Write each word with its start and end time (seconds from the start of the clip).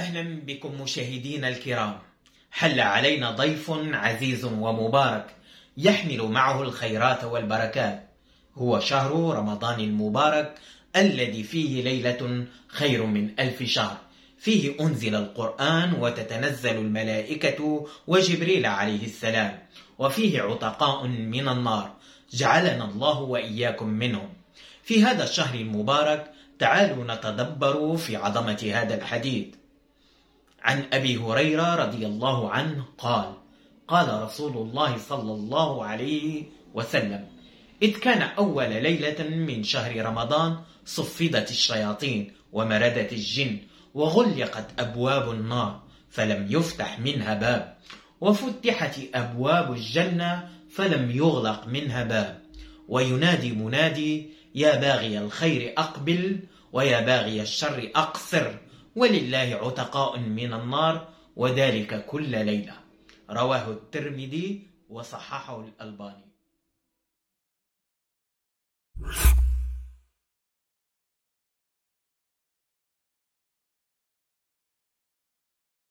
أهلا 0.00 0.40
بكم 0.46 0.82
مشاهدينا 0.82 1.48
الكرام. 1.48 1.98
حل 2.50 2.80
علينا 2.80 3.30
ضيف 3.30 3.70
عزيز 3.92 4.44
ومبارك 4.44 5.26
يحمل 5.76 6.22
معه 6.22 6.62
الخيرات 6.62 7.24
والبركات؟ 7.24 8.08
هو 8.54 8.80
شهر 8.80 9.36
رمضان 9.36 9.80
المبارك 9.80 10.58
الذي 10.96 11.42
فيه 11.42 11.82
ليلة 11.82 12.46
خير 12.68 13.06
من 13.06 13.40
ألف 13.40 13.62
شهر. 13.62 13.96
فيه 14.38 14.80
أنزل 14.80 15.14
القرآن 15.14 15.92
وتتنزل 15.92 16.76
الملائكة 16.76 17.86
وجبريل 18.06 18.66
عليه 18.66 19.04
السلام. 19.04 19.58
وفيه 19.98 20.42
عتقاء 20.42 21.06
من 21.06 21.48
النار. 21.48 21.96
جعلنا 22.32 22.84
الله 22.84 23.20
وإياكم 23.20 23.88
منهم. 23.88 24.28
في 24.82 25.04
هذا 25.04 25.24
الشهر 25.24 25.54
المبارك 25.54 26.32
تعالوا 26.58 27.14
نتدبر 27.14 27.96
في 27.96 28.16
عظمة 28.16 28.70
هذا 28.74 28.94
الحديث. 28.94 29.46
عن 30.70 30.84
أبي 30.92 31.16
هريرة 31.16 31.74
رضي 31.74 32.06
الله 32.06 32.50
عنه 32.50 32.84
قال 32.98 33.34
قال 33.88 34.22
رسول 34.22 34.56
الله 34.56 34.98
صلى 34.98 35.32
الله 35.32 35.84
عليه 35.84 36.44
وسلم 36.74 37.26
إذ 37.82 37.98
كان 37.98 38.22
أول 38.22 38.68
ليلة 38.68 39.28
من 39.28 39.64
شهر 39.64 40.06
رمضان 40.06 40.58
صفدت 40.84 41.50
الشياطين 41.50 42.32
ومردت 42.52 43.12
الجن 43.12 43.58
وغلقت 43.94 44.80
أبواب 44.80 45.30
النار 45.30 45.82
فلم 46.10 46.46
يفتح 46.50 46.98
منها 46.98 47.34
باب 47.34 47.76
وفتحت 48.20 49.00
أبواب 49.14 49.72
الجنة 49.72 50.48
فلم 50.70 51.10
يغلق 51.10 51.66
منها 51.66 52.04
باب 52.04 52.42
وينادي 52.88 53.52
منادي 53.52 54.30
يا 54.54 54.76
باغي 54.80 55.18
الخير 55.18 55.74
أقبل 55.78 56.40
ويا 56.72 57.00
باغي 57.00 57.42
الشر 57.42 57.90
أقصر 57.96 58.54
ولله 58.96 59.58
عتقاء 59.62 60.18
من 60.18 60.52
النار 60.52 61.08
وذلك 61.36 62.06
كل 62.06 62.30
ليلة. 62.30 62.74
رواه 63.30 63.70
الترمذي 63.70 64.66
وصححه 64.90 65.60
الألباني. 65.60 66.30